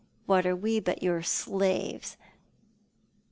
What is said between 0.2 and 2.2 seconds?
What are we but your slaves?